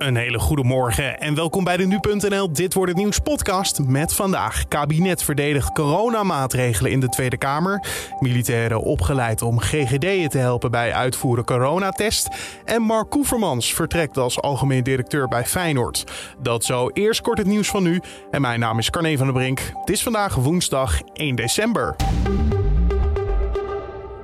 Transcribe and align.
Een 0.00 0.16
hele 0.16 0.38
goede 0.38 0.64
morgen 0.64 1.20
en 1.20 1.34
welkom 1.34 1.64
bij 1.64 1.76
de 1.76 1.86
Nu.nl 1.86 2.52
Dit 2.52 2.74
Wordt 2.74 2.92
Het 2.92 3.00
Nieuws 3.00 3.18
podcast 3.18 3.80
met 3.86 4.14
vandaag. 4.14 4.68
Kabinet 4.68 5.22
verdedigt 5.22 5.72
coronamaatregelen 5.72 6.90
in 6.90 7.00
de 7.00 7.08
Tweede 7.08 7.36
Kamer. 7.36 7.84
Militairen 8.20 8.80
opgeleid 8.80 9.42
om 9.42 9.60
GGD'en 9.60 10.28
te 10.28 10.38
helpen 10.38 10.70
bij 10.70 10.94
uitvoeren 10.94 11.44
coronatest. 11.44 12.28
En 12.64 12.82
Mark 12.82 13.10
Koevermans 13.10 13.74
vertrekt 13.74 14.16
als 14.16 14.40
algemeen 14.40 14.82
directeur 14.82 15.28
bij 15.28 15.44
Feyenoord. 15.44 16.04
Dat 16.38 16.64
zo 16.64 16.88
eerst 16.88 17.20
kort 17.20 17.38
het 17.38 17.46
nieuws 17.46 17.68
van 17.68 17.82
nu. 17.82 18.00
En 18.30 18.40
mijn 18.40 18.60
naam 18.60 18.78
is 18.78 18.90
Carne 18.90 19.16
van 19.16 19.26
der 19.26 19.34
Brink. 19.34 19.72
Het 19.80 19.90
is 19.90 20.02
vandaag 20.02 20.34
woensdag 20.34 21.00
1 21.12 21.36
december. 21.36 21.96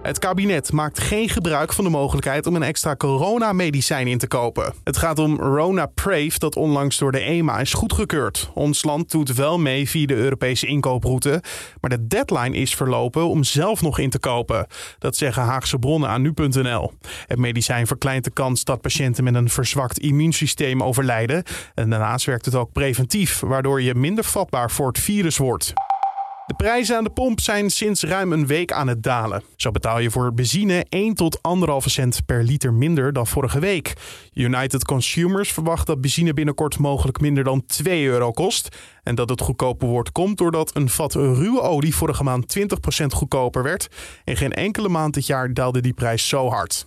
Het 0.07 0.19
kabinet 0.19 0.73
maakt 0.73 1.01
geen 1.01 1.29
gebruik 1.29 1.73
van 1.73 1.85
de 1.85 1.91
mogelijkheid 1.91 2.47
om 2.47 2.55
een 2.55 2.63
extra 2.63 2.97
coronamedicijn 2.97 4.07
in 4.07 4.19
te 4.19 4.27
kopen. 4.27 4.75
Het 4.85 4.97
gaat 4.97 5.19
om 5.19 5.41
Ronaprave, 5.41 6.39
dat 6.39 6.57
onlangs 6.57 6.99
door 6.99 7.13
de 7.13 7.19
EMA 7.19 7.59
is 7.59 7.73
goedgekeurd. 7.73 8.51
Ons 8.55 8.85
land 8.85 9.11
doet 9.11 9.35
wel 9.35 9.59
mee 9.59 9.89
via 9.89 10.07
de 10.07 10.15
Europese 10.15 10.67
inkooproute, 10.67 11.43
maar 11.81 11.91
de 11.91 12.07
deadline 12.07 12.57
is 12.57 12.75
verlopen 12.75 13.29
om 13.29 13.45
zelf 13.45 13.83
nog 13.83 13.99
in 13.99 14.11
te 14.11 14.19
kopen. 14.19 14.67
Dat 14.99 15.17
zeggen 15.17 15.43
Haagse 15.43 15.79
bronnen 15.79 16.09
aan 16.09 16.23
nu.nl. 16.23 16.93
Het 17.27 17.39
medicijn 17.39 17.87
verkleint 17.87 18.25
de 18.25 18.31
kans 18.31 18.65
dat 18.65 18.81
patiënten 18.81 19.25
met 19.25 19.35
een 19.35 19.49
verzwakt 19.49 19.99
immuunsysteem 19.99 20.83
overlijden. 20.83 21.43
En 21.75 21.91
daarnaast 21.91 22.27
werkt 22.27 22.45
het 22.45 22.55
ook 22.55 22.73
preventief, 22.73 23.41
waardoor 23.41 23.83
je 23.83 23.95
minder 23.95 24.25
vatbaar 24.25 24.71
voor 24.71 24.87
het 24.87 24.99
virus 24.99 25.37
wordt. 25.37 25.73
De 26.47 26.55
prijzen 26.55 26.97
aan 26.97 27.05
de 27.05 27.11
pomp 27.11 27.41
zijn 27.41 27.71
sinds 27.71 28.03
ruim 28.03 28.33
een 28.33 28.47
week 28.47 28.73
aan 28.73 28.89
het 28.89 29.03
dalen. 29.03 29.43
Zo 29.57 29.71
betaal 29.71 29.99
je 29.99 30.11
voor 30.11 30.35
benzine 30.35 30.87
1 30.89 31.15
tot 31.15 31.39
1,5 31.39 31.77
cent 31.77 32.27
per 32.27 32.43
liter 32.43 32.73
minder 32.73 33.13
dan 33.13 33.27
vorige 33.27 33.59
week. 33.59 33.93
United 34.33 34.85
Consumers 34.85 35.53
verwacht 35.53 35.87
dat 35.87 36.01
benzine 36.01 36.33
binnenkort 36.33 36.79
mogelijk 36.79 37.21
minder 37.21 37.45
dan 37.45 37.67
2 37.67 38.05
euro 38.05 38.31
kost. 38.31 38.77
En 39.03 39.15
dat 39.15 39.29
het 39.29 39.41
goedkoper 39.41 39.89
wordt 39.89 40.13
komt 40.13 40.39
doordat 40.39 40.77
een 40.77 40.89
vat 40.89 41.15
ruwe 41.15 41.61
olie 41.61 41.95
vorige 41.95 42.25
maand 42.25 42.59
20% 42.59 43.07
goedkoper 43.07 43.63
werd. 43.63 43.89
En 44.25 44.37
geen 44.37 44.53
enkele 44.53 44.89
maand 44.89 45.15
dit 45.15 45.27
jaar 45.27 45.55
daalde 45.55 45.81
die 45.81 45.95
prijs 45.95 46.29
zo 46.29 46.49
hard. 46.49 46.85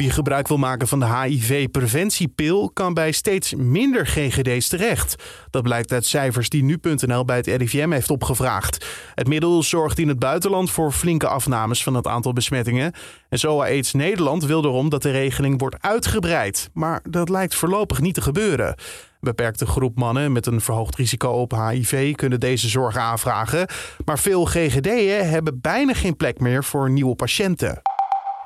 Wie 0.00 0.10
gebruik 0.10 0.48
wil 0.48 0.56
maken 0.56 0.88
van 0.88 1.00
de 1.00 1.16
HIV-preventiepil 1.16 2.70
kan 2.70 2.94
bij 2.94 3.12
steeds 3.12 3.54
minder 3.54 4.06
GGD's 4.06 4.68
terecht. 4.68 5.14
Dat 5.50 5.62
blijkt 5.62 5.92
uit 5.92 6.06
cijfers 6.06 6.48
die 6.48 6.62
nu.nl 6.62 7.24
bij 7.24 7.36
het 7.36 7.46
RIVM 7.46 7.90
heeft 7.90 8.10
opgevraagd. 8.10 8.86
Het 9.14 9.28
middel 9.28 9.62
zorgt 9.62 9.98
in 9.98 10.08
het 10.08 10.18
buitenland 10.18 10.70
voor 10.70 10.92
flinke 10.92 11.28
afnames 11.28 11.82
van 11.82 11.94
het 11.94 12.06
aantal 12.06 12.32
besmettingen. 12.32 12.92
En 13.28 13.38
ZOA 13.38 13.64
AIDS 13.64 13.92
Nederland 13.92 14.44
wil 14.44 14.64
erom 14.64 14.88
dat 14.88 15.02
de 15.02 15.10
regeling 15.10 15.60
wordt 15.60 15.76
uitgebreid. 15.80 16.70
Maar 16.72 17.00
dat 17.08 17.28
lijkt 17.28 17.54
voorlopig 17.54 18.00
niet 18.00 18.14
te 18.14 18.22
gebeuren. 18.22 18.74
beperkte 19.20 19.66
groep 19.66 19.98
mannen 19.98 20.32
met 20.32 20.46
een 20.46 20.60
verhoogd 20.60 20.96
risico 20.96 21.30
op 21.30 21.68
HIV 21.68 22.14
kunnen 22.14 22.40
deze 22.40 22.68
zorg 22.68 22.96
aanvragen. 22.96 23.68
Maar 24.04 24.18
veel 24.18 24.44
GGD'en 24.44 25.28
hebben 25.28 25.60
bijna 25.60 25.94
geen 25.94 26.16
plek 26.16 26.40
meer 26.40 26.64
voor 26.64 26.90
nieuwe 26.90 27.14
patiënten. 27.14 27.80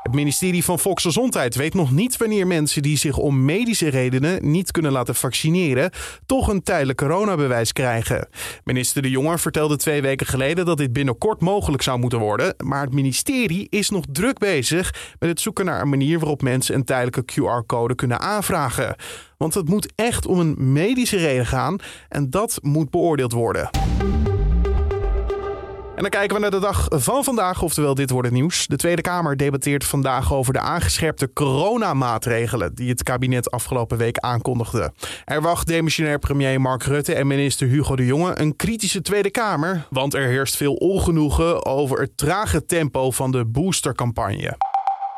Het 0.05 0.14
ministerie 0.14 0.64
van 0.64 0.78
Volksgezondheid 0.78 1.55
weet 1.55 1.74
nog 1.74 1.91
niet 1.91 2.16
wanneer 2.16 2.47
mensen 2.47 2.83
die 2.83 2.97
zich 2.97 3.16
om 3.16 3.44
medische 3.44 3.88
redenen 3.88 4.50
niet 4.50 4.70
kunnen 4.70 4.92
laten 4.92 5.14
vaccineren, 5.14 5.91
toch 6.27 6.48
een 6.48 6.62
tijdelijk 6.62 6.98
coronabewijs 6.98 7.72
krijgen. 7.72 8.28
Minister 8.64 9.02
De 9.02 9.10
Jonge 9.10 9.38
vertelde 9.38 9.77
twee 9.77 10.02
weken 10.02 10.27
geleden 10.27 10.64
dat 10.64 10.78
dit 10.78 10.92
binnenkort 10.92 11.41
mogelijk 11.41 11.82
zou 11.82 11.98
moeten 11.98 12.19
worden, 12.19 12.55
maar 12.64 12.82
het 12.82 12.94
ministerie 12.94 13.66
is 13.70 13.91
nog 13.91 14.05
druk 14.12 14.38
bezig 14.38 15.14
met 15.19 15.28
het 15.28 15.41
zoeken 15.41 15.64
naar 15.64 15.80
een 15.80 15.88
manier 15.88 16.19
waarop 16.19 16.42
mensen 16.42 16.75
een 16.75 16.84
tijdelijke 16.84 17.25
QR-code 17.32 17.94
kunnen 17.94 18.20
aanvragen. 18.20 18.97
Want 19.36 19.55
het 19.55 19.69
moet 19.69 19.92
echt 19.94 20.27
om 20.27 20.38
een 20.38 20.72
medische 20.72 21.16
reden 21.16 21.47
gaan 21.47 21.78
en 22.08 22.30
dat 22.30 22.58
moet 22.62 22.91
beoordeeld 22.91 23.32
worden. 23.32 23.70
En 25.97 26.00
dan 26.00 26.11
kijken 26.11 26.34
we 26.34 26.42
naar 26.42 26.50
de 26.50 26.59
dag 26.59 26.87
van 26.91 27.25
vandaag, 27.25 27.62
oftewel 27.62 27.94
dit 27.94 28.10
wordt 28.10 28.28
het 28.28 28.37
nieuws. 28.37 28.66
De 28.66 28.77
Tweede 28.77 29.03
Kamer 29.03 29.37
debatteert 29.37 29.84
vandaag 29.84 30.32
over 30.32 30.53
de 30.53 30.59
aangescherpte 30.59 31.32
coronamaatregelen 31.32 32.75
die 32.75 32.88
het 32.88 33.03
kabinet 33.03 33.50
afgelopen 33.50 33.99
week 33.99 34.19
aankondigde. 34.19 34.93
Er 35.25 35.43
wacht 35.43 35.66
demissionair 35.66 36.19
premier 36.19 36.60
Mark 36.60 36.83
Rutte 36.83 37.15
en 37.15 37.27
minister 37.27 37.69
Hugo 37.69 37.97
de 37.97 38.06
Jonge 38.06 38.38
een 38.38 38.56
kritische 38.56 39.03
Tweede 39.03 39.31
Kamer, 39.31 39.87
want 39.91 40.15
er 40.15 40.28
heerst 40.28 40.56
veel 40.56 40.75
ongenoegen 40.75 41.66
over 41.66 42.00
het 42.00 42.16
trage 42.16 42.65
tempo 42.65 43.10
van 43.10 43.31
de 43.31 43.44
boostercampagne. 43.44 44.73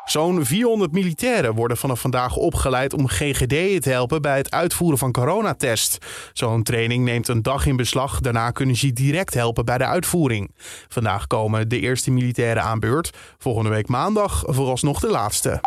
Zo'n 0.07 0.45
400 0.45 0.93
militairen 0.93 1.55
worden 1.55 1.77
vanaf 1.77 2.01
vandaag 2.01 2.37
opgeleid 2.37 2.93
om 2.93 3.09
GGD'en 3.09 3.81
te 3.81 3.91
helpen 3.91 4.23
bij 4.23 4.37
het 4.37 4.51
uitvoeren 4.51 4.99
van 4.99 5.13
coronatest. 5.13 5.99
Zo'n 6.33 6.63
training 6.63 7.05
neemt 7.05 7.29
een 7.29 7.43
dag 7.43 7.67
in 7.67 7.77
beslag, 7.77 8.21
daarna 8.21 8.51
kunnen 8.51 8.77
ze 8.77 8.93
direct 8.93 9.35
helpen 9.35 9.65
bij 9.65 9.79
de 9.79 9.85
uitvoering. 9.85 10.55
Vandaag 10.89 11.27
komen 11.27 11.69
de 11.69 11.81
eerste 11.81 12.11
militairen 12.11 12.63
aan 12.63 12.81
beurt, 12.81 13.11
volgende 13.39 13.71
week 13.71 13.89
maandag 13.89 14.43
vooralsnog 14.47 15.01
de 15.01 15.11
laatste. 15.11 15.61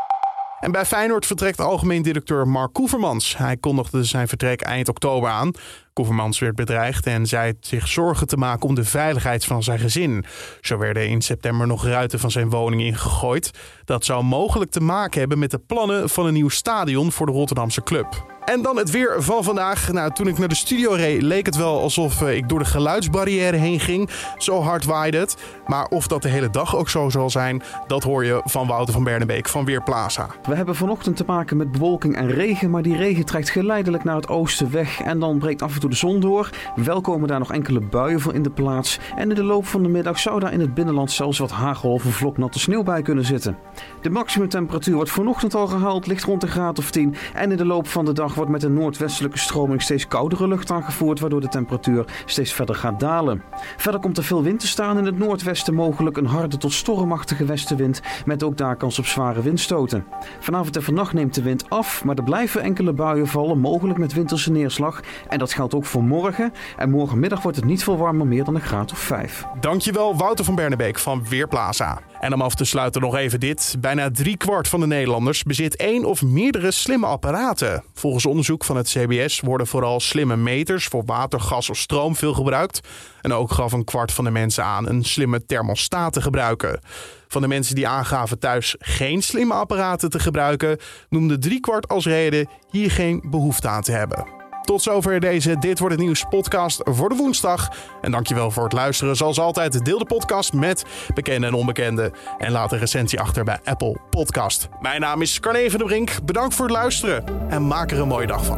En 0.59 0.71
bij 0.71 0.85
Feyenoord 0.85 1.25
vertrekt 1.25 1.59
algemeen 1.59 2.01
directeur 2.01 2.47
Mark 2.47 2.73
Koevermans. 2.73 3.37
Hij 3.37 3.57
kondigde 3.57 4.03
zijn 4.03 4.27
vertrek 4.27 4.61
eind 4.61 4.89
oktober 4.89 5.29
aan. 5.29 5.51
Koevermans 5.99 6.39
werd 6.39 6.55
bedreigd 6.55 7.05
en 7.05 7.25
zei 7.25 7.53
zich 7.59 7.87
zorgen 7.87 8.27
te 8.27 8.37
maken 8.37 8.69
om 8.69 8.75
de 8.75 8.83
veiligheid 8.83 9.45
van 9.45 9.63
zijn 9.63 9.79
gezin. 9.79 10.25
Zo 10.61 10.77
werden 10.77 11.07
in 11.07 11.21
september 11.21 11.67
nog 11.67 11.85
ruiten 11.85 12.19
van 12.19 12.31
zijn 12.31 12.49
woning 12.49 12.81
ingegooid. 12.81 13.51
Dat 13.85 14.05
zou 14.05 14.23
mogelijk 14.23 14.71
te 14.71 14.81
maken 14.81 15.19
hebben 15.19 15.39
met 15.39 15.51
de 15.51 15.59
plannen 15.59 16.09
van 16.09 16.25
een 16.25 16.33
nieuw 16.33 16.49
stadion 16.49 17.11
voor 17.11 17.25
de 17.25 17.31
Rotterdamse 17.31 17.83
club. 17.83 18.37
En 18.49 18.61
dan 18.61 18.77
het 18.77 18.91
weer 18.91 19.23
van 19.23 19.43
vandaag. 19.43 19.91
Nou, 19.91 20.11
toen 20.13 20.27
ik 20.27 20.37
naar 20.37 20.47
de 20.47 20.55
studio 20.55 20.91
reed, 20.91 21.21
leek 21.21 21.45
het 21.45 21.55
wel 21.55 21.81
alsof 21.81 22.21
eh, 22.21 22.35
ik 22.35 22.49
door 22.49 22.59
de 22.59 22.65
geluidsbarrière 22.65 23.57
heen 23.57 23.79
ging. 23.79 24.09
Zo 24.37 24.61
hard 24.61 24.85
waaide 24.85 25.17
het. 25.17 25.37
Maar 25.65 25.85
of 25.85 26.07
dat 26.07 26.21
de 26.21 26.29
hele 26.29 26.49
dag 26.49 26.75
ook 26.75 26.89
zo 26.89 27.09
zal 27.09 27.29
zijn, 27.29 27.61
dat 27.87 28.03
hoor 28.03 28.25
je 28.25 28.41
van 28.43 28.67
Wouter 28.67 28.93
van 28.93 29.03
Bernebeek 29.03 29.49
van 29.49 29.65
Weerplaza. 29.65 30.27
We 30.43 30.55
hebben 30.55 30.75
vanochtend 30.75 31.15
te 31.15 31.23
maken 31.27 31.57
met 31.57 31.71
bewolking 31.71 32.15
en 32.15 32.27
regen, 32.27 32.69
maar 32.69 32.81
die 32.81 32.97
regen 32.97 33.25
trekt 33.25 33.49
geleidelijk 33.49 34.03
naar 34.03 34.15
het 34.15 34.27
oosten 34.27 34.71
weg. 34.71 35.01
En 35.01 35.19
dan 35.19 35.39
breekt 35.39 35.61
af 35.61 35.73
en 35.73 35.79
toe 35.79 35.88
de 35.89 35.95
zon 35.95 36.19
door. 36.19 36.49
Wel 36.75 37.01
komen 37.01 37.27
daar 37.27 37.39
nog 37.39 37.51
enkele 37.51 37.79
buien 37.79 38.19
voor 38.19 38.33
in 38.33 38.43
de 38.43 38.49
plaats. 38.49 38.99
En 39.15 39.29
in 39.29 39.35
de 39.35 39.43
loop 39.43 39.65
van 39.65 39.83
de 39.83 39.89
middag 39.89 40.19
zou 40.19 40.39
daar 40.39 40.53
in 40.53 40.59
het 40.59 40.73
binnenland 40.73 41.11
zelfs 41.11 41.37
wat 41.39 41.51
hagel 41.51 41.91
of 41.91 42.05
een 42.05 42.11
vlok 42.11 42.37
natte 42.37 42.59
sneeuw 42.59 42.83
bij 42.83 43.01
kunnen 43.01 43.25
zitten. 43.25 43.57
De 44.01 44.09
maximumtemperatuur 44.09 44.95
wordt 44.95 45.09
vanochtend 45.11 45.55
al 45.55 45.67
gehaald, 45.67 46.07
ligt 46.07 46.23
rond 46.23 46.43
een 46.43 46.49
graad 46.49 46.79
of 46.79 46.91
10. 46.91 47.15
En 47.33 47.51
in 47.51 47.57
de 47.57 47.65
loop 47.65 47.87
van 47.87 48.05
de 48.05 48.13
dag 48.13 48.33
wordt 48.33 48.51
met 48.51 48.63
een 48.63 48.73
noordwestelijke 48.73 49.37
stroming 49.37 49.81
steeds 49.81 50.07
koudere 50.07 50.47
lucht 50.47 50.71
aangevoerd, 50.71 51.19
waardoor 51.19 51.41
de 51.41 51.47
temperatuur 51.47 52.05
steeds 52.25 52.53
verder 52.53 52.75
gaat 52.75 52.99
dalen. 52.99 53.43
Verder 53.77 54.01
komt 54.01 54.17
er 54.17 54.23
veel 54.23 54.43
wind 54.43 54.59
te 54.59 54.67
staan 54.67 54.97
in 54.97 55.05
het 55.05 55.17
noordwesten, 55.17 55.73
mogelijk 55.73 56.17
een 56.17 56.25
harde 56.25 56.57
tot 56.57 56.73
stormachtige 56.73 57.45
westenwind, 57.45 58.01
met 58.25 58.43
ook 58.43 58.57
daar 58.57 58.75
kans 58.75 58.99
op 58.99 59.05
zware 59.05 59.41
windstoten. 59.41 60.05
Vanavond 60.39 60.75
en 60.75 60.83
vannacht 60.83 61.13
neemt 61.13 61.33
de 61.33 61.41
wind 61.41 61.69
af, 61.69 62.03
maar 62.03 62.15
er 62.15 62.23
blijven 62.23 62.61
enkele 62.61 62.93
buien 62.93 63.27
vallen, 63.27 63.59
mogelijk 63.59 63.99
met 63.99 64.13
winterse 64.13 64.51
neerslag. 64.51 65.01
En 65.27 65.39
dat 65.39 65.53
geldt 65.53 65.73
ook 65.79 65.85
voor 65.85 66.03
morgen. 66.03 66.53
En 66.77 66.89
morgenmiddag 66.89 67.41
wordt 67.41 67.57
het 67.57 67.65
niet 67.65 67.83
veel 67.83 67.97
warmer, 67.97 68.27
meer 68.27 68.43
dan 68.43 68.55
een 68.55 68.61
graad 68.61 68.91
of 68.91 68.99
5. 68.99 69.45
Dankjewel 69.59 70.15
Wouter 70.15 70.45
van 70.45 70.55
Bernebeek 70.55 70.99
van 70.99 71.25
Weerplaza. 71.29 72.01
En 72.19 72.33
om 72.33 72.41
af 72.41 72.55
te 72.55 72.65
sluiten 72.65 73.01
nog 73.01 73.15
even 73.15 73.39
dit. 73.39 73.75
Bijna 73.79 74.11
driekwart 74.11 74.67
van 74.67 74.79
de 74.79 74.87
Nederlanders 74.87 75.43
bezit 75.43 75.75
één 75.75 76.05
of 76.05 76.21
meerdere 76.21 76.71
slimme 76.71 77.05
apparaten. 77.05 77.83
Volgens 77.93 78.25
onderzoek 78.25 78.63
van 78.63 78.77
het 78.77 78.87
CBS 78.87 79.39
worden 79.39 79.67
vooral 79.67 79.99
slimme 79.99 80.35
meters 80.35 80.85
voor 80.85 81.03
water, 81.05 81.39
gas 81.39 81.69
of 81.69 81.77
stroom 81.77 82.15
veel 82.15 82.33
gebruikt. 82.33 82.79
En 83.21 83.33
ook 83.33 83.51
gaf 83.51 83.71
een 83.71 83.83
kwart 83.83 84.11
van 84.11 84.23
de 84.23 84.31
mensen 84.31 84.63
aan 84.63 84.89
een 84.89 85.03
slimme 85.03 85.45
thermostaat 85.45 86.13
te 86.13 86.21
gebruiken. 86.21 86.79
Van 87.27 87.41
de 87.41 87.47
mensen 87.47 87.75
die 87.75 87.87
aangaven 87.87 88.39
thuis 88.39 88.75
geen 88.79 89.21
slimme 89.21 89.53
apparaten 89.53 90.09
te 90.09 90.19
gebruiken, 90.19 90.77
noemde 91.09 91.37
driekwart 91.37 91.87
als 91.87 92.05
reden 92.05 92.49
hier 92.71 92.91
geen 92.91 93.23
behoefte 93.29 93.67
aan 93.67 93.81
te 93.81 93.91
hebben. 93.91 94.38
Tot 94.69 94.81
zover 94.81 95.19
deze 95.19 95.57
Dit 95.59 95.79
Wordt 95.79 95.95
Het 95.95 96.03
Nieuws 96.03 96.25
podcast 96.29 96.81
voor 96.83 97.09
de 97.09 97.15
woensdag. 97.15 97.69
En 98.01 98.11
dankjewel 98.11 98.51
voor 98.51 98.63
het 98.63 98.73
luisteren. 98.73 99.15
Zoals 99.15 99.39
altijd, 99.39 99.85
deel 99.85 99.99
de 99.99 100.05
podcast 100.05 100.53
met 100.53 100.85
bekenden 101.13 101.49
en 101.49 101.55
onbekenden. 101.55 102.13
En 102.37 102.51
laat 102.51 102.71
een 102.71 102.79
recensie 102.79 103.19
achter 103.19 103.43
bij 103.43 103.59
Apple 103.63 103.97
Podcast. 104.09 104.69
Mijn 104.81 105.01
naam 105.01 105.21
is 105.21 105.39
Carne 105.39 105.69
van 105.69 105.79
der 105.79 105.87
Brink. 105.87 106.11
Bedankt 106.23 106.55
voor 106.55 106.65
het 106.65 106.75
luisteren 106.75 107.23
en 107.49 107.67
maak 107.67 107.91
er 107.91 107.99
een 107.99 108.07
mooie 108.07 108.27
dag 108.27 108.45
van. 108.45 108.57